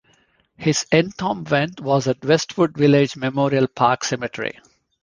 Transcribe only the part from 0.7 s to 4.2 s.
entombment was at Westwood Village Memorial Park